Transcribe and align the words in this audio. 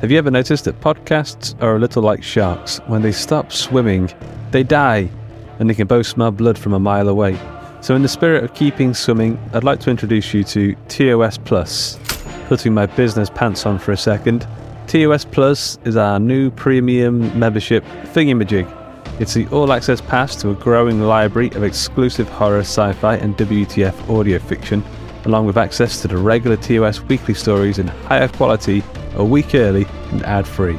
Have 0.00 0.12
you 0.12 0.18
ever 0.18 0.30
noticed 0.30 0.64
that 0.66 0.80
podcasts 0.80 1.60
are 1.60 1.74
a 1.74 1.78
little 1.80 2.04
like 2.04 2.22
sharks? 2.22 2.78
When 2.86 3.02
they 3.02 3.10
stop 3.10 3.50
swimming, 3.50 4.08
they 4.52 4.62
die, 4.62 5.10
and 5.58 5.68
they 5.68 5.74
can 5.74 5.88
both 5.88 6.06
smell 6.06 6.30
blood 6.30 6.56
from 6.56 6.72
a 6.72 6.78
mile 6.78 7.08
away. 7.08 7.36
So, 7.80 7.96
in 7.96 8.02
the 8.02 8.08
spirit 8.08 8.44
of 8.44 8.54
keeping 8.54 8.94
swimming, 8.94 9.40
I'd 9.52 9.64
like 9.64 9.80
to 9.80 9.90
introduce 9.90 10.32
you 10.32 10.44
to 10.44 10.76
TOS 10.86 11.38
Plus. 11.38 11.98
Putting 12.46 12.74
my 12.74 12.86
business 12.86 13.28
pants 13.28 13.66
on 13.66 13.80
for 13.80 13.90
a 13.90 13.96
second, 13.96 14.46
TOS 14.86 15.24
Plus 15.24 15.80
is 15.84 15.96
our 15.96 16.20
new 16.20 16.52
premium 16.52 17.36
membership 17.36 17.82
thingamajig. 18.14 18.72
It's 19.20 19.34
the 19.34 19.48
all 19.48 19.72
access 19.72 20.00
pass 20.00 20.36
to 20.42 20.50
a 20.50 20.54
growing 20.54 21.00
library 21.00 21.48
of 21.56 21.64
exclusive 21.64 22.28
horror, 22.28 22.60
sci 22.60 22.92
fi, 22.92 23.16
and 23.16 23.36
WTF 23.36 24.08
audio 24.08 24.38
fiction, 24.38 24.84
along 25.24 25.46
with 25.46 25.56
access 25.56 26.00
to 26.02 26.08
the 26.08 26.16
regular 26.16 26.56
TOS 26.56 27.00
weekly 27.02 27.34
stories 27.34 27.78
in 27.78 27.86
higher 27.86 28.28
quality 28.28 28.82
a 29.14 29.24
week 29.24 29.54
early 29.54 29.86
and 30.10 30.22
ad 30.24 30.46
free. 30.46 30.78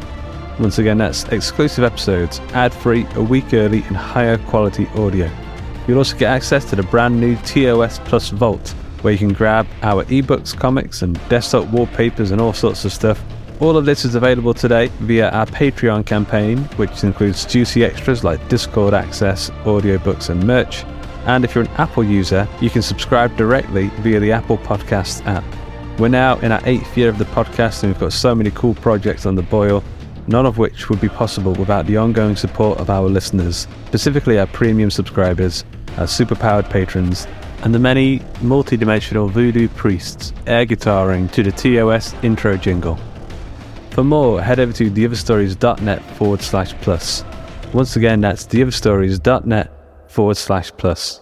Once 0.60 0.78
again, 0.78 0.98
that's 0.98 1.24
exclusive 1.26 1.84
episodes, 1.84 2.40
ad 2.54 2.74
free, 2.74 3.06
a 3.16 3.22
week 3.22 3.54
early, 3.54 3.82
and 3.84 3.96
higher 3.96 4.38
quality 4.38 4.88
audio. 4.96 5.30
You'll 5.88 6.00
also 6.00 6.18
get 6.18 6.30
access 6.30 6.66
to 6.70 6.76
the 6.76 6.84
brand 6.84 7.20
new 7.20 7.36
TOS 7.38 8.00
Plus 8.00 8.30
Vault, 8.30 8.76
where 9.02 9.14
you 9.14 9.20
can 9.20 9.34
grab 9.34 9.66
our 9.84 10.04
ebooks, 10.06 10.56
comics, 10.58 11.02
and 11.02 11.20
desktop 11.30 11.66
wallpapers 11.70 12.32
and 12.32 12.42
all 12.42 12.54
sorts 12.54 12.84
of 12.84 12.92
stuff. 12.92 13.24
All 13.62 13.78
of 13.78 13.86
this 13.86 14.06
is 14.06 14.16
available 14.16 14.54
today 14.54 14.88
via 15.00 15.30
our 15.30 15.46
Patreon 15.46 16.06
campaign, 16.06 16.60
which 16.76 17.04
includes 17.04 17.46
juicy 17.46 17.84
extras 17.84 18.24
like 18.24 18.46
Discord 18.50 18.94
access, 18.94 19.50
audiobooks, 19.64 20.30
and 20.30 20.46
merch. 20.46 20.84
And 21.30 21.46
if 21.46 21.54
you're 21.54 21.66
an 21.66 21.70
Apple 21.78 22.04
user, 22.04 22.48
you 22.60 22.72
can 22.72 22.82
subscribe 22.82 23.38
directly 23.38 23.90
via 24.00 24.20
the 24.20 24.32
Apple 24.32 24.58
Podcasts 24.58 25.24
app. 25.28 25.44
We're 26.00 26.08
now 26.08 26.40
in 26.40 26.52
our 26.52 26.60
eighth 26.66 26.98
year 26.98 27.08
of 27.08 27.20
the 27.20 27.26
podcast, 27.26 27.84
and 27.84 27.94
we've 27.94 28.00
got 28.00 28.14
so 28.14 28.34
many 28.34 28.50
cool 28.50 28.74
projects 28.74 29.28
on 29.28 29.36
the 29.36 29.44
boil, 29.44 29.84
none 30.26 30.48
of 30.48 30.58
which 30.58 30.90
would 30.90 31.00
be 31.00 31.08
possible 31.08 31.54
without 31.54 31.86
the 31.86 31.98
ongoing 31.98 32.36
support 32.36 32.80
of 32.80 32.90
our 32.90 33.08
listeners, 33.08 33.68
specifically 33.86 34.40
our 34.40 34.48
premium 34.48 34.90
subscribers, 34.90 35.66
our 36.00 36.08
superpowered 36.08 36.68
patrons, 36.68 37.28
and 37.62 37.76
the 37.76 37.80
many 37.80 38.24
multi-dimensional 38.42 39.28
voodoo 39.28 39.68
priests 39.68 40.34
air 40.48 40.66
guitaring 40.66 41.32
to 41.32 41.44
the 41.44 41.52
TOS 41.52 42.16
intro 42.24 42.58
jingle. 42.58 42.98
For 43.92 44.04
more, 44.04 44.42
head 44.42 44.60
over 44.60 44.74
to 44.74 44.90
theotherstories.net 44.90 46.02
forward 46.16 46.42
slash 46.42 46.74
plus. 46.82 47.24
Once 47.72 47.98
again, 47.98 48.20
that's 48.20 48.48
theotherstories.net 48.48 49.72
forward 50.08 50.38
slash 50.38 50.72
plus. 50.76 51.22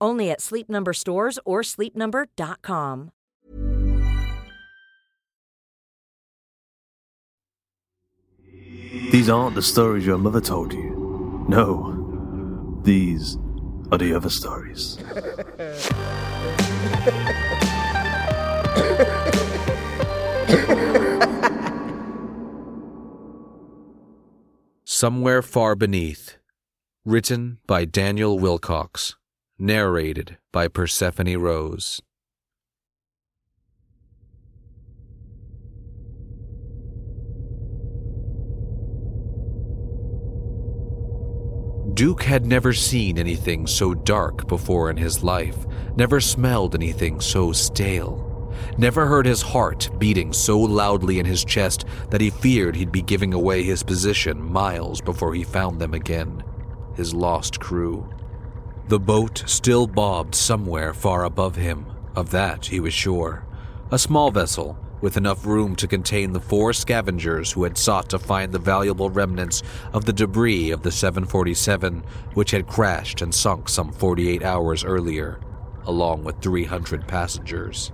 Only 0.00 0.30
at 0.30 0.40
Sleep 0.40 0.68
Number 0.68 0.92
stores 0.92 1.38
or 1.44 1.62
sleepnumber.com. 1.62 3.10
These 9.12 9.28
aren't 9.28 9.56
the 9.56 9.62
stories 9.62 10.06
your 10.06 10.18
mother 10.18 10.40
told 10.40 10.72
you. 10.72 11.44
No, 11.48 12.80
these 12.84 13.36
are 13.90 13.98
the 13.98 14.14
other 14.14 14.30
stories. 14.30 14.98
Somewhere 24.84 25.42
Far 25.42 25.74
Beneath. 25.74 26.36
Written 27.04 27.58
by 27.66 27.84
Daniel 27.84 28.38
Willcocks. 28.38 29.14
Narrated 29.62 30.38
by 30.52 30.68
Persephone 30.68 31.36
Rose. 31.36 32.00
Duke 41.92 42.22
had 42.22 42.46
never 42.46 42.72
seen 42.72 43.18
anything 43.18 43.66
so 43.66 43.92
dark 43.92 44.48
before 44.48 44.88
in 44.88 44.96
his 44.96 45.22
life, 45.22 45.66
never 45.94 46.22
smelled 46.22 46.74
anything 46.74 47.20
so 47.20 47.52
stale, 47.52 48.54
never 48.78 49.06
heard 49.06 49.26
his 49.26 49.42
heart 49.42 49.90
beating 49.98 50.32
so 50.32 50.58
loudly 50.58 51.18
in 51.18 51.26
his 51.26 51.44
chest 51.44 51.84
that 52.08 52.22
he 52.22 52.30
feared 52.30 52.74
he'd 52.74 52.90
be 52.90 53.02
giving 53.02 53.34
away 53.34 53.62
his 53.62 53.82
position 53.82 54.42
miles 54.42 55.02
before 55.02 55.34
he 55.34 55.44
found 55.44 55.78
them 55.78 55.92
again, 55.92 56.42
his 56.96 57.12
lost 57.12 57.60
crew. 57.60 58.08
The 58.88 58.98
boat 58.98 59.44
still 59.46 59.86
bobbed 59.86 60.34
somewhere 60.34 60.92
far 60.92 61.24
above 61.24 61.56
him, 61.56 61.86
of 62.16 62.30
that 62.30 62.66
he 62.66 62.80
was 62.80 62.92
sure. 62.92 63.44
A 63.90 63.98
small 63.98 64.30
vessel, 64.30 64.78
with 65.00 65.16
enough 65.16 65.46
room 65.46 65.74
to 65.76 65.86
contain 65.86 66.32
the 66.32 66.40
four 66.40 66.72
scavengers 66.72 67.52
who 67.52 67.64
had 67.64 67.78
sought 67.78 68.10
to 68.10 68.18
find 68.18 68.52
the 68.52 68.58
valuable 68.58 69.10
remnants 69.10 69.62
of 69.92 70.04
the 70.04 70.12
debris 70.12 70.70
of 70.70 70.82
the 70.82 70.92
747, 70.92 72.04
which 72.34 72.50
had 72.50 72.66
crashed 72.66 73.22
and 73.22 73.34
sunk 73.34 73.68
some 73.68 73.92
48 73.92 74.42
hours 74.42 74.84
earlier, 74.84 75.40
along 75.86 76.24
with 76.24 76.40
300 76.40 77.06
passengers. 77.06 77.92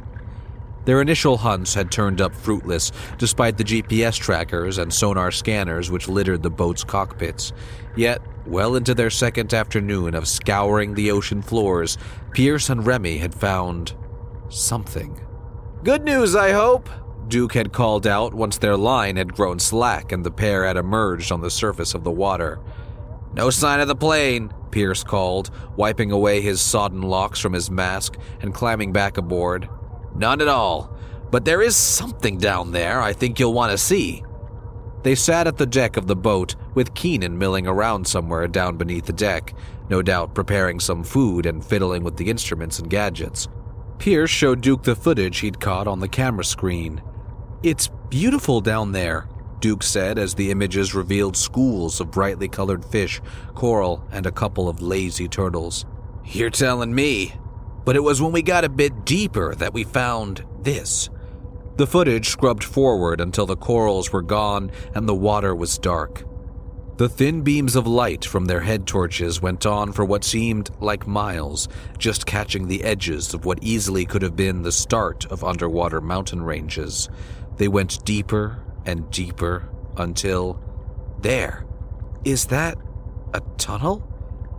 Their 0.86 1.02
initial 1.02 1.36
hunts 1.36 1.74
had 1.74 1.90
turned 1.90 2.20
up 2.20 2.34
fruitless, 2.34 2.92
despite 3.18 3.58
the 3.58 3.64
GPS 3.64 4.16
trackers 4.16 4.78
and 4.78 4.94
sonar 4.94 5.32
scanners 5.32 5.90
which 5.90 6.08
littered 6.08 6.42
the 6.42 6.50
boat's 6.50 6.84
cockpits. 6.84 7.52
Yet, 7.96 8.22
well 8.46 8.76
into 8.76 8.94
their 8.94 9.10
second 9.10 9.52
afternoon 9.52 10.14
of 10.14 10.28
scouring 10.28 10.94
the 10.94 11.10
ocean 11.10 11.42
floors, 11.42 11.98
Pierce 12.32 12.70
and 12.70 12.86
Remy 12.86 13.18
had 13.18 13.34
found 13.34 13.94
something. 14.48 15.20
Good 15.82 16.04
news, 16.04 16.36
I 16.36 16.52
hope, 16.52 16.88
Duke 17.26 17.54
had 17.54 17.72
called 17.72 18.06
out 18.06 18.32
once 18.32 18.58
their 18.58 18.76
line 18.76 19.16
had 19.16 19.34
grown 19.34 19.58
slack 19.58 20.12
and 20.12 20.24
the 20.24 20.30
pair 20.30 20.64
had 20.64 20.76
emerged 20.76 21.32
on 21.32 21.40
the 21.40 21.50
surface 21.50 21.94
of 21.94 22.04
the 22.04 22.12
water. 22.12 22.60
No 23.34 23.50
sign 23.50 23.80
of 23.80 23.88
the 23.88 23.96
plane, 23.96 24.52
Pierce 24.70 25.02
called, 25.02 25.50
wiping 25.76 26.12
away 26.12 26.40
his 26.40 26.60
sodden 26.60 27.02
locks 27.02 27.40
from 27.40 27.52
his 27.52 27.70
mask 27.70 28.16
and 28.40 28.54
climbing 28.54 28.92
back 28.92 29.16
aboard. 29.16 29.68
None 30.18 30.40
at 30.40 30.48
all. 30.48 30.96
But 31.30 31.44
there 31.44 31.62
is 31.62 31.76
something 31.76 32.38
down 32.38 32.72
there 32.72 33.00
I 33.00 33.12
think 33.12 33.38
you'll 33.38 33.52
want 33.52 33.72
to 33.72 33.78
see. 33.78 34.22
They 35.02 35.14
sat 35.14 35.46
at 35.46 35.56
the 35.56 35.66
deck 35.66 35.96
of 35.96 36.06
the 36.06 36.16
boat, 36.16 36.56
with 36.74 36.94
Keenan 36.94 37.38
milling 37.38 37.66
around 37.66 38.06
somewhere 38.06 38.48
down 38.48 38.76
beneath 38.76 39.06
the 39.06 39.12
deck, 39.12 39.54
no 39.88 40.02
doubt 40.02 40.34
preparing 40.34 40.80
some 40.80 41.04
food 41.04 41.46
and 41.46 41.64
fiddling 41.64 42.02
with 42.02 42.16
the 42.16 42.28
instruments 42.28 42.78
and 42.78 42.90
gadgets. 42.90 43.48
Pierce 43.98 44.30
showed 44.30 44.60
Duke 44.60 44.82
the 44.82 44.96
footage 44.96 45.38
he'd 45.38 45.60
caught 45.60 45.86
on 45.86 46.00
the 46.00 46.08
camera 46.08 46.44
screen. 46.44 47.02
It's 47.62 47.88
beautiful 48.10 48.60
down 48.60 48.92
there, 48.92 49.28
Duke 49.60 49.82
said 49.82 50.18
as 50.18 50.34
the 50.34 50.50
images 50.50 50.94
revealed 50.94 51.36
schools 51.36 52.00
of 52.00 52.10
brightly 52.10 52.48
colored 52.48 52.84
fish, 52.84 53.20
coral, 53.54 54.06
and 54.10 54.26
a 54.26 54.32
couple 54.32 54.68
of 54.68 54.82
lazy 54.82 55.28
turtles. 55.28 55.84
You're 56.24 56.50
telling 56.50 56.94
me. 56.94 57.34
But 57.86 57.96
it 57.96 58.02
was 58.02 58.20
when 58.20 58.32
we 58.32 58.42
got 58.42 58.64
a 58.64 58.68
bit 58.68 59.04
deeper 59.04 59.54
that 59.54 59.72
we 59.72 59.84
found 59.84 60.44
this. 60.60 61.08
The 61.76 61.86
footage 61.86 62.28
scrubbed 62.28 62.64
forward 62.64 63.20
until 63.20 63.46
the 63.46 63.56
corals 63.56 64.12
were 64.12 64.22
gone 64.22 64.72
and 64.94 65.08
the 65.08 65.14
water 65.14 65.54
was 65.54 65.78
dark. 65.78 66.24
The 66.96 67.08
thin 67.08 67.42
beams 67.42 67.76
of 67.76 67.86
light 67.86 68.24
from 68.24 68.46
their 68.46 68.62
head 68.62 68.88
torches 68.88 69.40
went 69.40 69.66
on 69.66 69.92
for 69.92 70.04
what 70.04 70.24
seemed 70.24 70.70
like 70.80 71.06
miles, 71.06 71.68
just 71.96 72.26
catching 72.26 72.66
the 72.66 72.82
edges 72.82 73.32
of 73.34 73.44
what 73.44 73.62
easily 73.62 74.04
could 74.04 74.22
have 74.22 74.34
been 74.34 74.62
the 74.62 74.72
start 74.72 75.24
of 75.26 75.44
underwater 75.44 76.00
mountain 76.00 76.42
ranges. 76.42 77.08
They 77.56 77.68
went 77.68 78.04
deeper 78.04 78.64
and 78.84 79.08
deeper 79.12 79.68
until. 79.96 80.60
There! 81.20 81.64
Is 82.24 82.46
that 82.46 82.78
a 83.32 83.40
tunnel? 83.58 84.02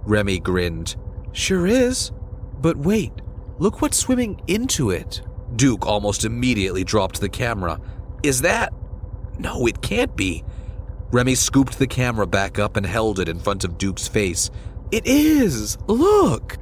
Remy 0.06 0.40
grinned. 0.40 0.96
Sure 1.34 1.68
is. 1.68 2.12
But 2.60 2.78
wait, 2.78 3.14
look 3.60 3.82
what's 3.82 3.98
swimming 3.98 4.42
into 4.48 4.90
it. 4.90 5.22
Duke 5.56 5.86
almost 5.86 6.26
immediately 6.26 6.84
dropped 6.84 7.22
the 7.22 7.30
camera. 7.30 7.80
Is 8.24 8.42
that. 8.42 8.74
No, 9.40 9.68
it 9.68 9.82
can't 9.82 10.16
be. 10.16 10.44
Remy 11.12 11.36
scooped 11.36 11.80
the 11.80 11.88
camera 11.88 12.28
back 12.28 12.60
up 12.60 12.76
and 12.76 12.86
held 12.86 13.20
it 13.20 13.30
in 13.30 13.40
front 13.40 13.64
of 13.64 13.78
Duke's 13.78 14.08
face. 14.08 14.50
It 14.92 15.06
is! 15.06 15.78
Look! 15.88 16.58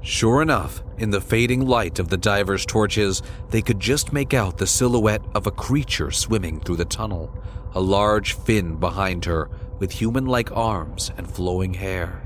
Sure 0.00 0.42
enough, 0.42 0.82
in 0.98 1.10
the 1.10 1.20
fading 1.20 1.66
light 1.66 1.98
of 1.98 2.08
the 2.08 2.16
divers' 2.16 2.66
torches, 2.66 3.22
they 3.50 3.62
could 3.62 3.80
just 3.80 4.12
make 4.12 4.34
out 4.34 4.58
the 4.58 4.66
silhouette 4.66 5.24
of 5.34 5.46
a 5.46 5.50
creature 5.50 6.10
swimming 6.10 6.60
through 6.60 6.76
the 6.76 6.84
tunnel, 6.84 7.34
a 7.72 7.80
large 7.80 8.34
fin 8.34 8.76
behind 8.76 9.24
her 9.24 9.48
with 9.78 9.92
human 9.92 10.26
like 10.26 10.52
arms 10.52 11.10
and 11.16 11.30
flowing 11.30 11.74
hair. 11.74 12.23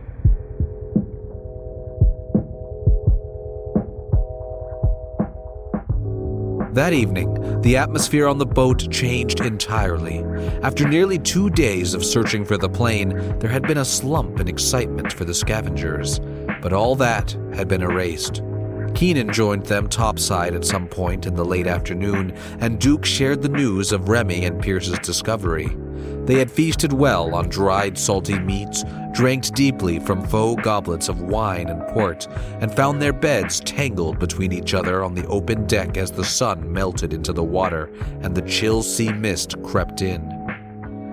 That 6.72 6.92
evening, 6.92 7.60
the 7.62 7.78
atmosphere 7.78 8.28
on 8.28 8.38
the 8.38 8.46
boat 8.46 8.90
changed 8.90 9.40
entirely. 9.40 10.18
After 10.62 10.86
nearly 10.86 11.18
two 11.18 11.48
days 11.50 11.94
of 11.94 12.04
searching 12.04 12.44
for 12.44 12.58
the 12.58 12.68
plane, 12.68 13.08
there 13.38 13.50
had 13.50 13.66
been 13.66 13.78
a 13.78 13.84
slump 13.84 14.38
in 14.38 14.48
excitement 14.48 15.12
for 15.12 15.24
the 15.24 15.34
scavengers, 15.34 16.20
but 16.60 16.74
all 16.74 16.94
that 16.96 17.36
had 17.54 17.68
been 17.68 17.82
erased. 17.82 18.42
Keenan 18.94 19.32
joined 19.32 19.64
them 19.66 19.88
topside 19.88 20.54
at 20.54 20.64
some 20.64 20.88
point 20.88 21.26
in 21.26 21.34
the 21.34 21.44
late 21.44 21.66
afternoon, 21.66 22.32
and 22.60 22.78
Duke 22.78 23.04
shared 23.04 23.42
the 23.42 23.48
news 23.48 23.90
of 23.90 24.08
Remy 24.08 24.44
and 24.44 24.62
Pierce's 24.62 24.98
discovery. 24.98 25.68
They 26.28 26.38
had 26.38 26.50
feasted 26.50 26.92
well 26.92 27.34
on 27.34 27.48
dried, 27.48 27.96
salty 27.96 28.38
meats, 28.38 28.84
drank 29.12 29.46
deeply 29.54 29.98
from 29.98 30.26
faux 30.26 30.62
goblets 30.62 31.08
of 31.08 31.22
wine 31.22 31.68
and 31.68 31.80
port, 31.94 32.28
and 32.60 32.70
found 32.70 33.00
their 33.00 33.14
beds 33.14 33.60
tangled 33.60 34.18
between 34.18 34.52
each 34.52 34.74
other 34.74 35.02
on 35.02 35.14
the 35.14 35.26
open 35.28 35.66
deck 35.66 35.96
as 35.96 36.10
the 36.10 36.26
sun 36.26 36.70
melted 36.70 37.14
into 37.14 37.32
the 37.32 37.42
water 37.42 37.90
and 38.20 38.34
the 38.34 38.42
chill 38.42 38.82
sea 38.82 39.10
mist 39.10 39.54
crept 39.62 40.02
in. 40.02 40.20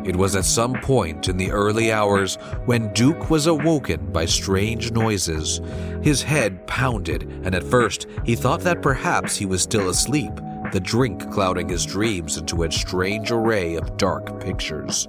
It 0.06 0.18
was 0.18 0.36
at 0.36 0.44
some 0.44 0.74
point 0.82 1.30
in 1.30 1.38
the 1.38 1.50
early 1.50 1.94
hours 1.94 2.36
when 2.66 2.92
Duke 2.92 3.30
was 3.30 3.48
awoken 3.48 4.12
by 4.12 4.26
strange 4.26 4.92
noises. 4.92 5.62
His 6.04 6.24
head 6.24 6.68
pounded, 6.68 7.24
and 7.46 7.56
at 7.56 7.64
first 7.64 8.06
he 8.26 8.36
thought 8.36 8.60
that 8.64 8.82
perhaps 8.82 9.38
he 9.38 9.46
was 9.46 9.62
still 9.62 9.88
asleep 9.88 10.34
the 10.72 10.80
drink 10.80 11.32
clouding 11.32 11.70
his 11.70 11.86
dreams 11.86 12.38
into 12.38 12.64
a 12.64 12.72
strange 12.72 13.32
array 13.32 13.76
of 13.76 13.98
dark 13.98 14.40
pictures. 14.42 15.08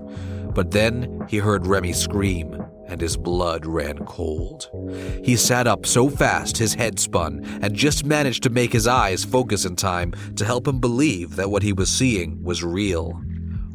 But 0.54 0.70
then 0.70 1.26
he 1.28 1.38
heard 1.38 1.66
Remy 1.66 1.92
scream, 1.92 2.64
and 2.88 3.00
his 3.00 3.16
blood 3.16 3.66
ran 3.66 3.98
cold. 4.06 4.70
He 5.22 5.36
sat 5.36 5.66
up 5.66 5.84
so 5.84 6.08
fast 6.08 6.56
his 6.56 6.74
head 6.74 6.98
spun, 6.98 7.44
and 7.60 7.74
just 7.74 8.04
managed 8.04 8.42
to 8.44 8.50
make 8.50 8.72
his 8.72 8.86
eyes 8.86 9.24
focus 9.24 9.64
in 9.64 9.76
time 9.76 10.14
to 10.36 10.44
help 10.44 10.66
him 10.66 10.80
believe 10.80 11.36
that 11.36 11.50
what 11.50 11.62
he 11.62 11.72
was 11.72 11.90
seeing 11.90 12.42
was 12.42 12.64
real. 12.64 13.22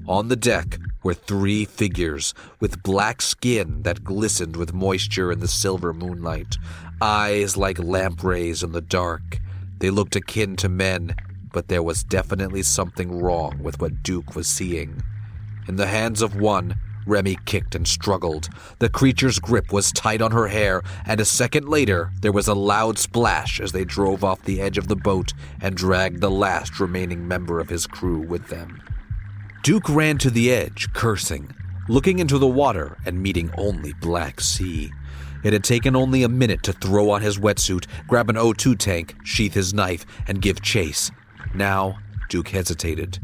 On 0.07 0.27
the 0.27 0.35
deck 0.35 0.79
were 1.03 1.13
three 1.13 1.65
figures 1.65 2.33
with 2.59 2.83
black 2.83 3.21
skin 3.21 3.83
that 3.83 4.03
glistened 4.03 4.55
with 4.55 4.73
moisture 4.73 5.31
in 5.31 5.39
the 5.39 5.47
silver 5.47 5.93
moonlight, 5.93 6.57
eyes 7.01 7.57
like 7.57 7.79
lampreys 7.79 8.63
in 8.63 8.71
the 8.71 8.81
dark. 8.81 9.39
They 9.79 9.89
looked 9.89 10.15
akin 10.15 10.55
to 10.57 10.69
men, 10.69 11.15
but 11.51 11.67
there 11.67 11.83
was 11.83 12.03
definitely 12.03 12.63
something 12.63 13.21
wrong 13.21 13.61
with 13.61 13.79
what 13.79 14.03
Duke 14.03 14.35
was 14.35 14.47
seeing. 14.47 15.01
In 15.67 15.75
the 15.75 15.87
hands 15.87 16.21
of 16.21 16.35
one, 16.35 16.75
Remy 17.05 17.37
kicked 17.45 17.75
and 17.75 17.87
struggled. 17.87 18.49
The 18.79 18.89
creature's 18.89 19.39
grip 19.39 19.71
was 19.71 19.91
tight 19.91 20.21
on 20.21 20.31
her 20.31 20.47
hair, 20.47 20.81
and 21.05 21.19
a 21.19 21.25
second 21.25 21.67
later, 21.67 22.11
there 22.21 22.31
was 22.31 22.47
a 22.47 22.53
loud 22.53 22.99
splash 22.99 23.59
as 23.59 23.71
they 23.71 23.85
drove 23.85 24.23
off 24.23 24.43
the 24.43 24.61
edge 24.61 24.77
of 24.77 24.87
the 24.87 24.95
boat 24.95 25.33
and 25.61 25.75
dragged 25.75 26.21
the 26.21 26.31
last 26.31 26.79
remaining 26.79 27.27
member 27.27 27.59
of 27.59 27.69
his 27.69 27.87
crew 27.87 28.19
with 28.19 28.47
them. 28.47 28.81
Duke 29.63 29.89
ran 29.89 30.17
to 30.19 30.29
the 30.29 30.51
edge, 30.51 30.91
cursing, 30.93 31.53
looking 31.87 32.19
into 32.19 32.37
the 32.37 32.47
water 32.47 32.97
and 33.05 33.21
meeting 33.21 33.51
only 33.57 33.93
black 33.93 34.41
sea. 34.41 34.91
It 35.43 35.53
had 35.53 35.63
taken 35.63 35.95
only 35.95 36.23
a 36.23 36.29
minute 36.29 36.61
to 36.63 36.73
throw 36.73 37.09
on 37.09 37.21
his 37.21 37.39
wetsuit, 37.39 37.87
grab 38.07 38.29
an 38.29 38.35
O2 38.35 38.77
tank, 38.77 39.15
sheath 39.23 39.53
his 39.53 39.73
knife, 39.73 40.05
and 40.27 40.41
give 40.41 40.61
chase. 40.61 41.11
Now, 41.53 41.99
Duke 42.29 42.49
hesitated. 42.49 43.19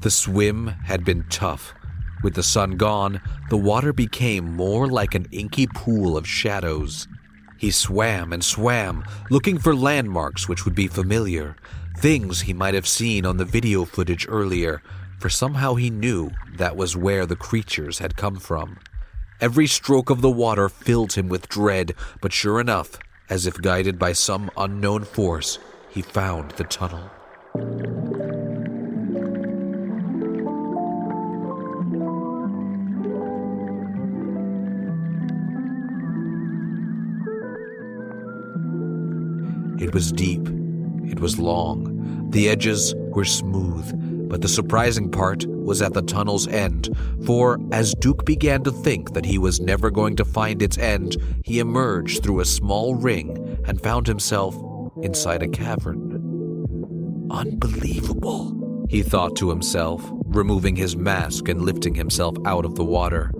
The 0.00 0.10
swim 0.10 0.68
had 0.84 1.04
been 1.04 1.24
tough. 1.28 1.74
With 2.22 2.34
the 2.34 2.42
sun 2.42 2.76
gone, 2.76 3.20
the 3.50 3.56
water 3.56 3.92
became 3.92 4.56
more 4.56 4.86
like 4.86 5.14
an 5.14 5.26
inky 5.32 5.66
pool 5.66 6.16
of 6.16 6.28
shadows. 6.28 7.08
He 7.58 7.70
swam 7.70 8.32
and 8.32 8.44
swam, 8.44 9.04
looking 9.30 9.58
for 9.58 9.74
landmarks 9.74 10.48
which 10.48 10.64
would 10.64 10.74
be 10.74 10.86
familiar, 10.86 11.56
things 11.98 12.42
he 12.42 12.52
might 12.52 12.74
have 12.74 12.86
seen 12.86 13.26
on 13.26 13.36
the 13.36 13.44
video 13.44 13.84
footage 13.84 14.26
earlier, 14.28 14.82
for 15.18 15.28
somehow 15.28 15.74
he 15.74 15.90
knew 15.90 16.30
that 16.56 16.76
was 16.76 16.96
where 16.96 17.26
the 17.26 17.36
creatures 17.36 17.98
had 17.98 18.16
come 18.16 18.36
from. 18.36 18.78
Every 19.40 19.66
stroke 19.66 20.10
of 20.10 20.20
the 20.20 20.30
water 20.30 20.68
filled 20.68 21.14
him 21.14 21.28
with 21.28 21.48
dread, 21.48 21.94
but 22.20 22.32
sure 22.32 22.60
enough, 22.60 22.98
as 23.28 23.46
if 23.46 23.60
guided 23.60 23.98
by 23.98 24.12
some 24.12 24.50
unknown 24.56 25.04
force, 25.04 25.58
he 25.90 26.02
found 26.02 26.52
the 26.52 26.64
tunnel. 26.64 27.10
It 39.78 39.94
was 39.94 40.10
deep. 40.10 40.48
It 41.04 41.20
was 41.20 41.38
long. 41.38 42.30
The 42.30 42.48
edges 42.48 42.94
were 42.96 43.24
smooth. 43.24 44.28
But 44.28 44.42
the 44.42 44.48
surprising 44.48 45.10
part 45.10 45.46
was 45.46 45.80
at 45.80 45.94
the 45.94 46.02
tunnel's 46.02 46.48
end, 46.48 46.88
for 47.24 47.58
as 47.70 47.94
Duke 47.94 48.24
began 48.24 48.64
to 48.64 48.72
think 48.72 49.14
that 49.14 49.24
he 49.24 49.38
was 49.38 49.60
never 49.60 49.90
going 49.90 50.16
to 50.16 50.24
find 50.24 50.60
its 50.60 50.78
end, 50.78 51.16
he 51.44 51.60
emerged 51.60 52.22
through 52.22 52.40
a 52.40 52.44
small 52.44 52.96
ring 52.96 53.58
and 53.66 53.80
found 53.80 54.06
himself 54.06 54.56
inside 55.02 55.42
a 55.42 55.48
cavern. 55.48 56.15
Unbelievable, 57.30 58.86
he 58.88 59.02
thought 59.02 59.36
to 59.36 59.50
himself, 59.50 60.08
removing 60.26 60.76
his 60.76 60.96
mask 60.96 61.48
and 61.48 61.62
lifting 61.62 61.94
himself 61.94 62.36
out 62.44 62.64
of 62.64 62.74
the 62.76 62.84
water. 62.84 63.32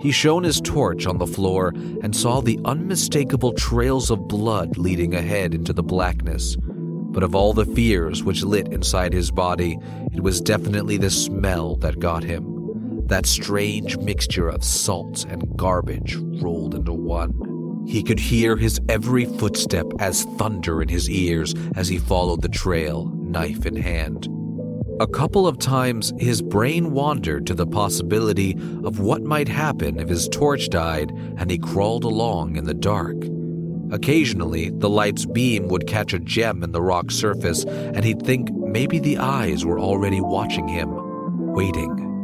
He 0.00 0.12
shone 0.12 0.44
his 0.44 0.60
torch 0.60 1.06
on 1.06 1.18
the 1.18 1.26
floor 1.26 1.72
and 2.02 2.14
saw 2.14 2.40
the 2.40 2.60
unmistakable 2.64 3.52
trails 3.52 4.10
of 4.10 4.28
blood 4.28 4.78
leading 4.78 5.14
ahead 5.14 5.54
into 5.54 5.72
the 5.72 5.82
blackness. 5.82 6.56
But 6.60 7.22
of 7.22 7.34
all 7.34 7.52
the 7.52 7.66
fears 7.66 8.22
which 8.22 8.44
lit 8.44 8.68
inside 8.68 9.12
his 9.12 9.30
body, 9.30 9.78
it 10.12 10.20
was 10.20 10.40
definitely 10.40 10.98
the 10.98 11.10
smell 11.10 11.76
that 11.76 11.98
got 11.98 12.22
him. 12.22 13.06
That 13.06 13.26
strange 13.26 13.96
mixture 13.98 14.48
of 14.48 14.62
salt 14.62 15.24
and 15.24 15.56
garbage 15.56 16.16
rolled 16.40 16.74
into 16.74 16.92
one. 16.92 17.47
He 17.88 18.02
could 18.02 18.20
hear 18.20 18.54
his 18.54 18.78
every 18.90 19.24
footstep 19.24 19.86
as 19.98 20.24
thunder 20.36 20.82
in 20.82 20.88
his 20.88 21.08
ears 21.08 21.54
as 21.74 21.88
he 21.88 21.96
followed 21.96 22.42
the 22.42 22.48
trail, 22.50 23.06
knife 23.14 23.64
in 23.64 23.76
hand. 23.76 24.28
A 25.00 25.06
couple 25.06 25.46
of 25.46 25.58
times, 25.58 26.12
his 26.18 26.42
brain 26.42 26.90
wandered 26.92 27.46
to 27.46 27.54
the 27.54 27.66
possibility 27.66 28.52
of 28.84 29.00
what 29.00 29.22
might 29.22 29.48
happen 29.48 29.98
if 29.98 30.10
his 30.10 30.28
torch 30.28 30.68
died 30.68 31.10
and 31.38 31.50
he 31.50 31.56
crawled 31.56 32.04
along 32.04 32.56
in 32.56 32.64
the 32.64 32.74
dark. 32.74 33.16
Occasionally, 33.90 34.68
the 34.68 34.90
light's 34.90 35.24
beam 35.24 35.68
would 35.68 35.86
catch 35.86 36.12
a 36.12 36.18
gem 36.18 36.62
in 36.62 36.72
the 36.72 36.82
rock 36.82 37.10
surface, 37.10 37.64
and 37.64 38.04
he'd 38.04 38.20
think 38.20 38.52
maybe 38.52 38.98
the 38.98 39.16
eyes 39.16 39.64
were 39.64 39.80
already 39.80 40.20
watching 40.20 40.68
him, 40.68 40.90
waiting. 41.54 42.17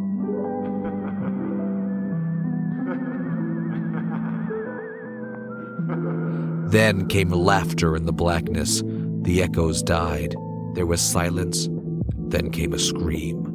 Then 6.74 7.06
came 7.06 7.30
laughter 7.30 7.94
in 7.94 8.04
the 8.04 8.12
blackness. 8.12 8.82
The 9.22 9.44
echoes 9.44 9.80
died. 9.80 10.34
There 10.74 10.86
was 10.86 11.00
silence 11.00 11.68
then 12.34 12.50
came 12.50 12.72
a 12.72 12.80
scream. 12.80 13.53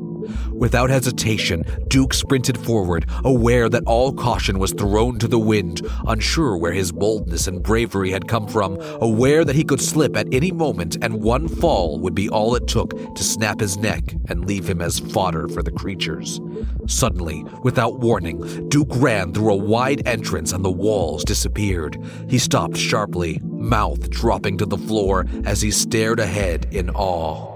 Without 0.52 0.90
hesitation, 0.90 1.64
Duke 1.88 2.14
sprinted 2.14 2.58
forward, 2.58 3.06
aware 3.24 3.70
that 3.70 3.84
all 3.86 4.14
caution 4.14 4.60
was 4.60 4.72
thrown 4.72 5.20
to 5.20 5.28
the 5.28 5.40
wind, 5.40 5.82
unsure 6.08 6.58
where 6.58 6.74
his 6.74 6.92
boldness 6.92 7.48
and 7.48 7.64
bravery 7.64 8.12
had 8.12 8.28
come 8.28 8.48
from, 8.48 8.78
aware 9.02 9.44
that 9.46 9.56
he 9.56 9.64
could 9.64 9.82
slip 9.82 10.16
at 10.16 10.32
any 10.34 10.52
moment 10.52 10.98
and 11.02 11.22
one 11.22 11.48
fall 11.48 12.00
would 12.00 12.16
be 12.16 12.30
all 12.30 12.56
it 12.56 12.68
took 12.68 13.16
to 13.16 13.24
snap 13.24 13.60
his 13.60 13.78
neck 13.78 14.16
and 14.28 14.46
leave 14.46 14.70
him 14.70 14.82
as 14.82 15.00
fodder 15.00 15.48
for 15.48 15.64
the 15.64 15.72
creatures. 15.72 16.40
Suddenly, 16.88 17.46
without 17.64 18.00
warning, 18.00 18.68
Duke 18.70 18.92
ran 18.96 19.34
through 19.34 19.54
a 19.54 19.56
wide 19.56 20.08
entrance 20.08 20.54
and 20.54 20.64
the 20.64 20.72
walls 20.72 21.24
disappeared. 21.24 21.98
He 22.30 22.38
stopped 22.38 22.78
sharply, 22.78 23.40
mouth 23.44 24.10
dropping 24.10 24.58
to 24.60 24.66
the 24.66 24.78
floor 24.78 25.26
as 25.46 25.62
he 25.62 25.72
stared 25.72 26.20
ahead 26.20 26.68
in 26.72 26.90
awe. 26.92 27.49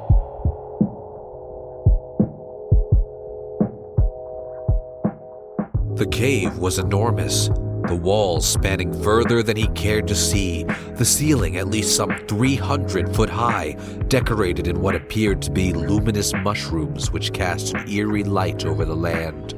The 5.96 6.08
cave 6.08 6.58
was 6.58 6.80
enormous. 6.80 7.50
The 7.88 8.00
walls 8.02 8.48
spanning 8.48 8.92
further 9.04 9.44
than 9.44 9.56
he 9.56 9.68
cared 9.70 10.08
to 10.08 10.16
see, 10.16 10.64
the 10.96 11.06
ceiling 11.06 11.58
at 11.58 11.68
least 11.68 11.96
some 11.96 12.18
300 12.28 13.16
foot 13.16 13.30
high, 13.30 13.74
decorated 14.08 14.68
in 14.68 14.82
what 14.82 14.96
appeared 14.96 15.40
to 15.44 15.52
be 15.52 15.72
luminous 15.72 16.34
mushrooms 16.34 17.12
which 17.12 17.32
cast 17.32 17.76
an 17.76 17.88
eerie 17.88 18.24
light 18.24 18.66
over 18.66 18.86
the 18.86 18.96
land. 18.96 19.54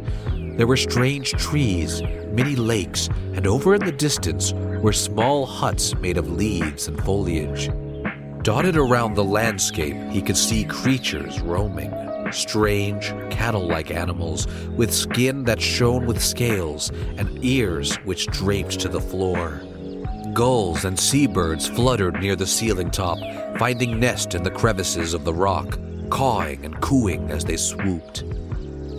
There 0.58 0.68
were 0.68 0.76
strange 0.76 1.32
trees, 1.32 2.02
many 2.32 2.58
lakes, 2.58 3.08
and 3.34 3.48
over 3.48 3.74
in 3.74 3.86
the 3.86 3.92
distance 3.94 4.52
were 4.82 4.92
small 4.92 5.46
huts 5.46 5.96
made 5.96 6.18
of 6.18 6.30
leaves 6.30 6.90
and 6.90 7.02
foliage. 7.06 7.70
Dotted 8.44 8.76
around 8.76 9.14
the 9.14 9.24
landscape, 9.24 9.96
he 10.12 10.22
could 10.22 10.38
see 10.38 10.66
creatures 10.66 11.40
roaming. 11.40 11.94
Strange, 12.36 13.14
cattle 13.32 13.66
like 13.66 13.92
animals 13.92 14.46
with 14.76 14.94
skin 14.94 15.46
that 15.46 15.62
shone 15.62 16.06
with 16.06 16.22
scales 16.22 16.92
and 17.18 17.44
ears 17.44 17.96
which 18.04 18.28
draped 18.28 18.78
to 18.78 18.90
the 18.90 19.00
floor. 19.00 19.62
Gulls 20.34 20.84
and 20.84 21.00
seabirds 21.00 21.66
fluttered 21.66 22.20
near 22.20 22.36
the 22.36 22.46
ceiling 22.46 22.92
top, 22.92 23.18
finding 23.58 24.02
nest 24.02 24.36
in 24.36 24.44
the 24.44 24.52
crevices 24.52 25.14
of 25.14 25.24
the 25.24 25.34
rock, 25.34 25.80
cawing 26.10 26.66
and 26.66 26.80
cooing 26.82 27.32
as 27.32 27.46
they 27.46 27.56
swooped. 27.56 28.26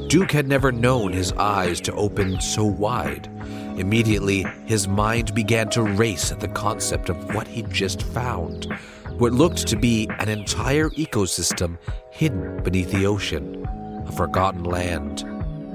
Duke 0.08 0.32
had 0.32 0.48
never 0.48 0.72
known 0.72 1.12
his 1.12 1.32
eyes 1.32 1.78
to 1.82 1.92
open 1.94 2.40
so 2.40 2.64
wide. 2.64 3.28
Immediately, 3.76 4.46
his 4.64 4.88
mind 4.88 5.34
began 5.34 5.68
to 5.70 5.82
race 5.82 6.32
at 6.32 6.40
the 6.40 6.48
concept 6.48 7.10
of 7.10 7.34
what 7.34 7.46
he'd 7.46 7.70
just 7.70 8.02
found 8.02 8.66
what 9.18 9.32
looked 9.32 9.66
to 9.66 9.76
be 9.76 10.08
an 10.18 10.28
entire 10.28 10.90
ecosystem 10.90 11.78
hidden 12.10 12.62
beneath 12.62 12.90
the 12.90 13.06
ocean, 13.06 13.66
a 14.06 14.12
forgotten 14.12 14.64
land. 14.64 15.24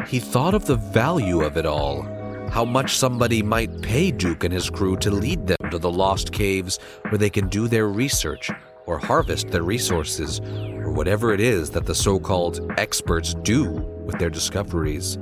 He 0.07 0.19
thought 0.19 0.53
of 0.53 0.65
the 0.65 0.75
value 0.75 1.41
of 1.41 1.57
it 1.57 1.65
all, 1.65 2.03
how 2.49 2.65
much 2.65 2.97
somebody 2.97 3.41
might 3.41 3.81
pay 3.81 4.11
Duke 4.11 4.43
and 4.43 4.53
his 4.53 4.69
crew 4.69 4.95
to 4.97 5.09
lead 5.09 5.47
them 5.47 5.71
to 5.71 5.79
the 5.79 5.91
lost 5.91 6.31
caves 6.31 6.79
where 7.09 7.17
they 7.17 7.29
can 7.29 7.47
do 7.47 7.67
their 7.67 7.87
research 7.87 8.51
or 8.85 8.97
harvest 8.97 9.49
their 9.49 9.63
resources, 9.63 10.39
or 10.79 10.91
whatever 10.91 11.33
it 11.33 11.39
is 11.39 11.69
that 11.71 11.85
the 11.85 11.95
so 11.95 12.19
called 12.19 12.59
experts 12.77 13.35
do 13.43 13.69
with 14.05 14.17
their 14.19 14.29
discoveries. 14.29 15.17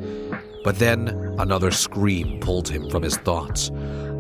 But 0.64 0.80
then 0.80 1.10
another 1.40 1.72
scream 1.72 2.40
pulled 2.40 2.68
him 2.68 2.90
from 2.90 3.04
his 3.04 3.18
thoughts. 3.18 3.70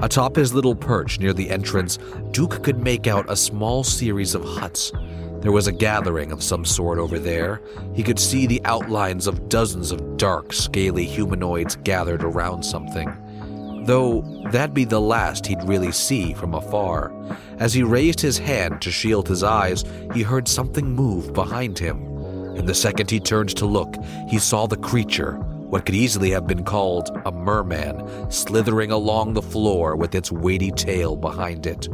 Atop 0.01 0.37
his 0.37 0.53
little 0.53 0.75
perch 0.75 1.19
near 1.19 1.33
the 1.33 1.49
entrance, 1.49 1.99
Duke 2.31 2.63
could 2.63 2.81
make 2.81 3.05
out 3.05 3.29
a 3.29 3.35
small 3.35 3.83
series 3.83 4.33
of 4.33 4.43
huts. 4.45 4.93
There 5.41 5.51
was 5.51 5.67
a 5.67 5.73
gathering 5.73 6.31
of 6.31 6.41
some 6.41 6.63
sort 6.63 6.99
over 6.99 7.19
there. 7.19 7.61
He 7.93 8.03
could 8.03 8.19
see 8.19 8.45
the 8.45 8.61
outlines 8.63 9.27
of 9.27 9.49
dozens 9.49 9.91
of 9.91 10.17
dark, 10.17 10.53
scaly 10.53 11.05
humanoids 11.05 11.75
gathered 11.77 12.23
around 12.23 12.63
something. 12.63 13.13
Though 13.85 14.21
that'd 14.51 14.73
be 14.73 14.85
the 14.85 15.01
last 15.01 15.45
he'd 15.47 15.63
really 15.63 15.91
see 15.91 16.33
from 16.33 16.53
afar. 16.53 17.11
As 17.57 17.73
he 17.73 17.83
raised 17.83 18.21
his 18.21 18.37
hand 18.37 18.81
to 18.81 18.91
shield 18.91 19.27
his 19.27 19.43
eyes, 19.43 19.83
he 20.13 20.23
heard 20.23 20.47
something 20.47 20.93
move 20.93 21.33
behind 21.33 21.77
him. 21.77 22.05
In 22.55 22.65
the 22.65 22.75
second 22.75 23.09
he 23.09 23.19
turned 23.19 23.55
to 23.57 23.65
look, 23.65 23.95
he 24.27 24.39
saw 24.39 24.67
the 24.67 24.77
creature, 24.77 25.43
what 25.69 25.85
could 25.85 25.95
easily 25.95 26.31
have 26.31 26.47
been 26.47 26.63
called 26.63 27.09
a 27.25 27.31
merman, 27.31 28.31
slithering 28.31 28.91
along 28.91 29.33
the 29.33 29.41
floor 29.41 29.95
with 29.95 30.15
its 30.15 30.31
weighty 30.31 30.71
tail 30.71 31.15
behind 31.15 31.67
it. 31.67 31.87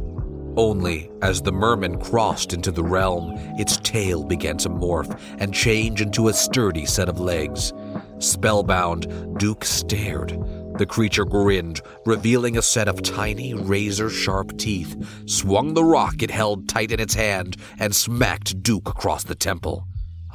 Only 0.57 1.11
as 1.21 1.41
the 1.41 1.51
merman 1.51 1.99
crossed 1.99 2.53
into 2.53 2.71
the 2.71 2.83
realm, 2.83 3.33
its 3.59 3.75
tail 3.77 4.23
began 4.23 4.57
to 4.59 4.69
morph 4.69 5.19
and 5.39 5.53
change 5.53 6.01
into 6.01 6.29
a 6.29 6.33
sturdy 6.33 6.85
set 6.85 7.09
of 7.09 7.19
legs. 7.19 7.73
Spellbound, 8.19 9.37
Duke 9.37 9.65
stared. 9.65 10.39
The 10.77 10.85
creature 10.85 11.25
grinned, 11.25 11.81
revealing 12.05 12.57
a 12.57 12.61
set 12.61 12.87
of 12.87 13.01
tiny, 13.01 13.53
razor 13.53 14.09
sharp 14.09 14.57
teeth, 14.57 14.95
swung 15.25 15.73
the 15.73 15.83
rock 15.83 16.23
it 16.23 16.31
held 16.31 16.69
tight 16.69 16.93
in 16.93 17.01
its 17.01 17.13
hand, 17.13 17.57
and 17.77 17.93
smacked 17.93 18.63
Duke 18.63 18.87
across 18.87 19.25
the 19.25 19.35
temple 19.35 19.85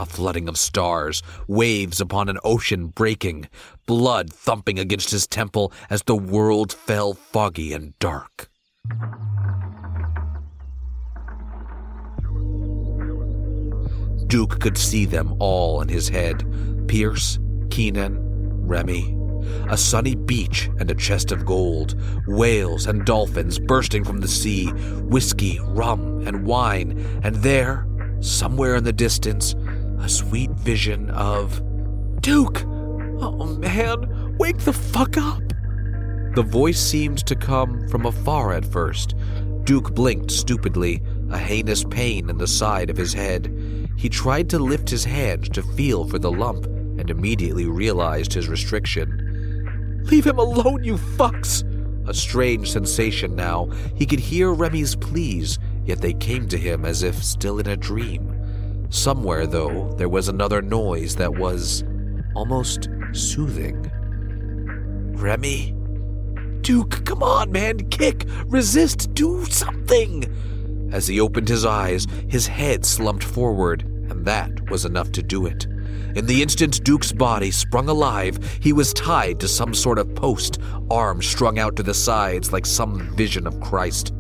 a 0.01 0.07
flooding 0.07 0.49
of 0.49 0.57
stars, 0.57 1.23
waves 1.47 2.01
upon 2.01 2.29
an 2.31 2.39
ocean 2.43 2.87
breaking, 2.87 3.49
blood 3.87 4.33
thumping 4.33 4.79
against 4.79 5.11
his 5.11 5.27
temple 5.27 5.73
as 5.91 6.03
the 6.05 6.17
world 6.17 6.73
fell 6.73 7.13
foggy 7.13 7.75
and 7.75 7.97
dark. 7.99 8.49
Duke 14.27 14.61
could 14.61 14.79
see 14.79 15.05
them 15.05 15.35
all 15.39 15.83
in 15.83 15.89
his 15.89 16.09
head 16.09 16.45
Pierce, 16.89 17.39
Keenan, 17.69 18.19
Remy. 18.67 19.17
A 19.69 19.77
sunny 19.77 20.15
beach 20.15 20.71
and 20.79 20.91
a 20.91 20.95
chest 20.95 21.33
of 21.33 21.45
gold, 21.45 22.01
whales 22.27 22.87
and 22.87 23.05
dolphins 23.05 23.59
bursting 23.59 24.05
from 24.05 24.21
the 24.21 24.29
sea, 24.29 24.69
whiskey, 25.03 25.61
rum, 25.63 26.27
and 26.27 26.45
wine, 26.47 27.21
and 27.23 27.37
there, 27.37 27.87
somewhere 28.21 28.77
in 28.77 28.85
the 28.85 28.93
distance, 28.93 29.55
a 30.01 30.09
sweet 30.09 30.51
vision 30.51 31.11
of 31.11 31.63
Duke! 32.21 32.65
Oh 33.23 33.45
man, 33.59 34.37
wake 34.39 34.59
the 34.59 34.73
fuck 34.73 35.17
up! 35.17 35.43
The 36.35 36.43
voice 36.43 36.81
seemed 36.81 37.27
to 37.27 37.35
come 37.35 37.89
from 37.89 38.07
afar 38.07 38.53
at 38.53 38.65
first. 38.65 39.15
Duke 39.65 39.95
blinked 39.95 40.31
stupidly, 40.31 41.03
a 41.31 41.39
heinous 41.39 41.85
pain 41.85 42.31
in 42.31 42.39
the 42.39 42.47
side 42.47 42.89
of 42.89 42.97
his 42.97 43.13
head. 43.13 43.89
He 43.97 44.09
tried 44.09 44.49
to 44.51 44.59
lift 44.59 44.89
his 44.89 45.05
hand 45.05 45.53
to 45.55 45.63
feel 45.63 46.07
for 46.07 46.19
the 46.19 46.33
lump 46.33 46.65
and 46.65 47.11
immediately 47.11 47.67
realized 47.67 48.33
his 48.33 48.49
restriction. 48.49 50.01
Leave 50.05 50.27
him 50.27 50.39
alone, 50.39 50.83
you 50.83 50.95
fucks! 50.95 51.65
A 52.09 52.15
strange 52.15 52.71
sensation 52.73 53.37
now. 53.37 53.69
He 53.95 54.07
could 54.07 54.21
hear 54.21 54.53
Remy's 54.53 54.97
pleas, 54.97 55.59
yet 55.85 56.01
they 56.01 56.15
came 56.15 56.49
to 56.49 56.57
him 56.57 56.85
as 56.85 57.03
if 57.03 57.23
still 57.23 57.59
in 57.59 57.67
a 57.67 57.77
dream. 57.77 58.30
Somewhere, 58.91 59.47
though, 59.47 59.93
there 59.97 60.09
was 60.09 60.29
another 60.29 60.61
noise 60.61 61.15
that 61.17 61.39
was 61.39 61.85
almost 62.35 62.89
soothing. 63.13 63.91
Remy? 65.17 65.77
Duke, 66.63 67.05
come 67.05 67.23
on, 67.23 67.53
man, 67.53 67.89
kick, 67.91 68.27
resist, 68.47 69.15
do 69.15 69.45
something! 69.47 70.25
As 70.93 71.07
he 71.07 71.21
opened 71.21 71.49
his 71.49 71.65
eyes, 71.65 72.07
his 72.29 72.49
head 72.49 72.85
slumped 72.85 73.23
forward, 73.23 73.83
and 73.83 74.25
that 74.25 74.71
was 74.71 74.85
enough 74.85 75.13
to 75.13 75.23
do 75.23 75.47
it. 75.47 75.67
In 76.17 76.27
the 76.27 76.43
instant 76.43 76.83
Duke's 76.83 77.13
body 77.13 77.53
sprung 77.53 77.89
alive, 77.89 78.59
he 78.61 78.73
was 78.73 78.93
tied 78.93 79.39
to 79.39 79.47
some 79.47 79.73
sort 79.73 79.99
of 79.99 80.15
post, 80.17 80.59
arms 80.91 81.27
strung 81.27 81.61
out 81.61 81.77
to 81.77 81.85
the 81.85 81.95
sides 81.95 82.53
like 82.53 82.67
some 82.67 83.15
vision 83.15 83.47
of 83.47 83.61
Christ. 83.61 84.13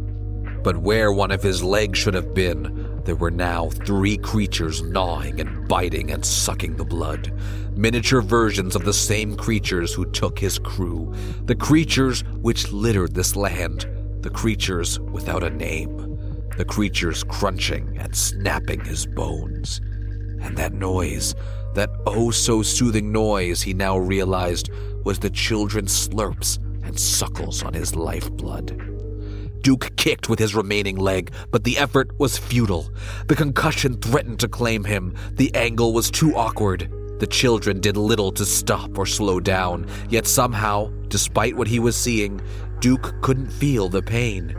But 0.62 0.77
where 0.77 1.11
one 1.11 1.33
of 1.33 1.43
his 1.43 1.65
legs 1.65 1.99
should 1.99 2.15
have 2.15 2.35
been, 2.35 2.89
there 3.04 3.16
were 3.16 3.30
now 3.30 3.71
three 3.71 4.16
creatures 4.16 4.83
gnawing 4.83 5.40
and 5.40 5.66
biting 5.66 6.11
and 6.11 6.25
sucking 6.25 6.76
the 6.76 6.85
blood. 6.85 7.33
Miniature 7.75 8.21
versions 8.21 8.76
of 8.76 8.85
the 8.85 8.92
same 8.92 9.37
creatures 9.37 9.95
who 9.95 10.04
took 10.07 10.38
his 10.38 10.59
crew. 10.59 11.12
The 11.45 11.54
creatures 11.54 12.23
which 12.40 12.73
littered 12.73 13.14
this 13.14 13.37
land. 13.37 13.87
The 14.21 14.30
creatures 14.30 15.00
without 15.00 15.42
a 15.42 15.50
name. 15.50 16.50
The 16.57 16.64
creatures 16.64 17.25
crunching 17.25 17.97
and 17.99 18.14
snapping 18.14 18.85
his 18.85 19.07
bones. 19.07 19.80
And 20.42 20.57
that 20.59 20.75
noise, 20.75 21.35
that 21.75 21.90
oh 22.07 22.30
so 22.30 22.62
soothing 22.62 23.12
noise, 23.12 23.62
he 23.62 23.73
now 23.73 23.97
realized 23.97 24.71
was 25.04 25.19
the 25.19 25.30
children's 25.30 26.09
slurps 26.09 26.59
and 26.85 26.99
suckles 26.99 27.62
on 27.62 27.73
his 27.73 27.95
lifeblood. 27.95 28.89
Duke 29.62 29.95
kicked 29.97 30.29
with 30.29 30.38
his 30.38 30.55
remaining 30.55 30.97
leg, 30.97 31.33
but 31.50 31.64
the 31.64 31.79
effort 31.79 32.19
was 32.19 32.38
futile. 32.38 32.90
The 33.26 33.37
concussion 33.37 34.00
threatened 34.00 34.40
to 34.40 34.49
claim 34.49 34.85
him. 34.85 35.14
The 35.33 35.55
angle 35.55 35.93
was 35.93 36.11
too 36.11 36.35
awkward. 36.37 36.90
The 37.19 37.26
children 37.26 37.81
did 37.81 37.97
little 37.97 38.33
to 38.33 38.47
stop 38.47 38.97
or 38.97 39.05
slow 39.05 39.40
down, 39.40 39.87
yet 40.09 40.26
somehow, 40.26 40.90
despite 41.09 41.57
what 41.57 41.69
he 41.69 41.79
was 41.79 41.95
seeing, 41.95 42.40
Duke 42.81 43.21
couldn't 43.21 43.50
feel 43.50 43.90
the 43.90 44.02
pain. 44.02 44.57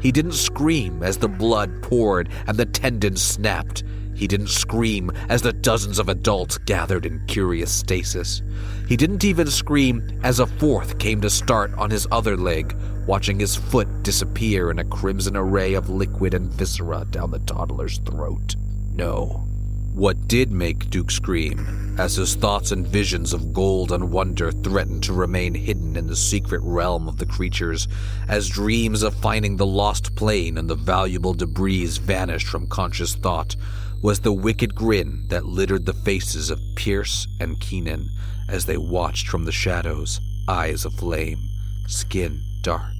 He 0.00 0.10
didn't 0.10 0.32
scream 0.32 1.02
as 1.02 1.18
the 1.18 1.28
blood 1.28 1.82
poured 1.82 2.30
and 2.46 2.56
the 2.56 2.66
tendons 2.66 3.22
snapped. 3.22 3.84
He 4.20 4.28
didn't 4.28 4.48
scream 4.48 5.10
as 5.30 5.40
the 5.40 5.54
dozens 5.54 5.98
of 5.98 6.10
adults 6.10 6.58
gathered 6.58 7.06
in 7.06 7.24
curious 7.26 7.72
stasis. 7.72 8.42
He 8.86 8.94
didn't 8.94 9.24
even 9.24 9.46
scream 9.46 10.20
as 10.22 10.40
a 10.40 10.46
fourth 10.46 10.98
came 10.98 11.22
to 11.22 11.30
start 11.30 11.72
on 11.78 11.88
his 11.88 12.06
other 12.12 12.36
leg, 12.36 12.76
watching 13.06 13.40
his 13.40 13.56
foot 13.56 14.02
disappear 14.02 14.70
in 14.70 14.78
a 14.78 14.84
crimson 14.84 15.38
array 15.38 15.72
of 15.72 15.88
liquid 15.88 16.34
and 16.34 16.52
viscera 16.52 17.06
down 17.08 17.30
the 17.30 17.38
toddler's 17.38 17.96
throat. 18.00 18.56
No. 18.92 19.46
What 19.94 20.28
did 20.28 20.52
make 20.52 20.90
Duke 20.90 21.10
scream, 21.10 21.96
as 21.98 22.16
his 22.16 22.34
thoughts 22.34 22.72
and 22.72 22.86
visions 22.86 23.32
of 23.32 23.54
gold 23.54 23.90
and 23.90 24.12
wonder 24.12 24.52
threatened 24.52 25.02
to 25.04 25.14
remain 25.14 25.54
hidden 25.54 25.96
in 25.96 26.06
the 26.06 26.14
secret 26.14 26.60
realm 26.62 27.08
of 27.08 27.16
the 27.16 27.26
creatures, 27.26 27.88
as 28.28 28.50
dreams 28.50 29.02
of 29.02 29.14
finding 29.14 29.56
the 29.56 29.66
lost 29.66 30.14
plane 30.14 30.58
and 30.58 30.68
the 30.68 30.74
valuable 30.74 31.32
debris 31.32 31.86
vanished 31.86 32.48
from 32.48 32.66
conscious 32.66 33.14
thought, 33.14 33.56
was 34.02 34.20
the 34.20 34.32
wicked 34.32 34.74
grin 34.74 35.26
that 35.28 35.44
littered 35.44 35.84
the 35.84 35.92
faces 35.92 36.50
of 36.50 36.60
Pierce 36.74 37.26
and 37.38 37.60
Keenan 37.60 38.08
as 38.48 38.64
they 38.64 38.78
watched 38.78 39.28
from 39.28 39.44
the 39.44 39.52
shadows, 39.52 40.20
eyes 40.48 40.84
aflame, 40.84 41.38
skin 41.86 42.42
dark, 42.62 42.94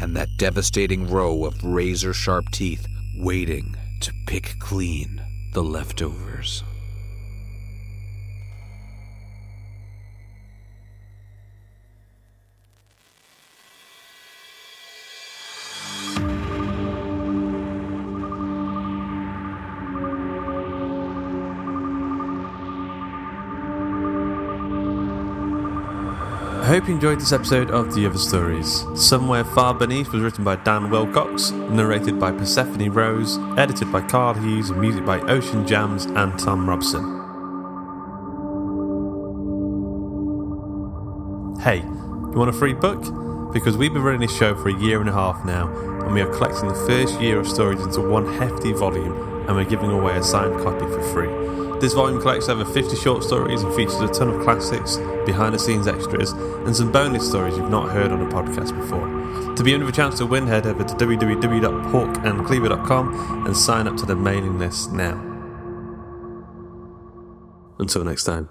and 0.00 0.16
that 0.16 0.28
devastating 0.38 1.06
row 1.06 1.44
of 1.44 1.62
razor 1.62 2.14
sharp 2.14 2.44
teeth 2.52 2.86
waiting 3.18 3.76
to 4.00 4.12
pick 4.26 4.56
clean 4.60 5.20
the 5.52 5.62
leftovers. 5.62 6.64
Hope 26.80 26.88
you 26.88 26.94
enjoyed 26.94 27.20
this 27.20 27.32
episode 27.32 27.70
of 27.72 27.94
The 27.94 28.06
Other 28.06 28.16
Stories. 28.16 28.86
Somewhere 28.94 29.44
Far 29.44 29.74
Beneath 29.74 30.14
was 30.14 30.22
written 30.22 30.44
by 30.44 30.56
Dan 30.56 30.88
Willcocks, 30.88 31.52
narrated 31.68 32.18
by 32.18 32.32
Persephone 32.32 32.88
Rose, 32.88 33.36
edited 33.58 33.92
by 33.92 34.00
Karl 34.00 34.32
Hughes, 34.32 34.70
and 34.70 34.80
music 34.80 35.04
by 35.04 35.20
Ocean 35.20 35.66
Jams 35.66 36.06
and 36.06 36.40
Thom 36.40 36.66
Robson. 36.66 37.02
Hey, 41.60 41.80
you 41.80 42.32
want 42.34 42.48
a 42.48 42.54
free 42.54 42.72
book? 42.72 43.02
Because 43.52 43.76
we've 43.76 43.92
been 43.92 44.02
running 44.02 44.22
this 44.22 44.34
show 44.34 44.54
for 44.54 44.70
a 44.70 44.80
year 44.80 45.00
and 45.00 45.10
a 45.10 45.12
half 45.12 45.44
now, 45.44 45.68
and 46.06 46.14
we 46.14 46.22
are 46.22 46.32
collecting 46.32 46.68
the 46.68 46.86
first 46.86 47.20
year 47.20 47.38
of 47.38 47.46
stories 47.46 47.82
into 47.82 48.00
one 48.00 48.26
hefty 48.38 48.72
volume, 48.72 49.46
and 49.46 49.54
we're 49.54 49.64
giving 49.64 49.90
away 49.90 50.16
a 50.16 50.22
signed 50.22 50.58
copy 50.62 50.86
for 50.86 51.02
free. 51.12 51.69
This 51.80 51.94
volume 51.94 52.20
collects 52.20 52.50
over 52.50 52.64
50 52.64 52.94
short 52.96 53.24
stories 53.24 53.62
and 53.62 53.74
features 53.74 53.98
a 54.00 54.08
ton 54.08 54.28
of 54.28 54.42
classics, 54.42 54.98
behind 55.24 55.54
the 55.54 55.58
scenes 55.58 55.88
extras, 55.88 56.32
and 56.32 56.76
some 56.76 56.92
bonus 56.92 57.26
stories 57.26 57.56
you've 57.56 57.70
not 57.70 57.90
heard 57.90 58.12
on 58.12 58.20
a 58.20 58.26
podcast 58.26 58.78
before. 58.78 59.08
To 59.54 59.64
be 59.64 59.72
in 59.72 59.80
with 59.80 59.88
a 59.88 59.96
chance 59.96 60.18
to 60.18 60.26
win, 60.26 60.46
head 60.46 60.66
over 60.66 60.84
to 60.84 60.94
www.hawkandcleaver.com 60.94 63.46
and 63.46 63.56
sign 63.56 63.88
up 63.88 63.96
to 63.96 64.04
the 64.04 64.14
mailing 64.14 64.58
list 64.58 64.92
now. 64.92 65.18
Until 67.78 68.04
next 68.04 68.24
time. 68.24 68.50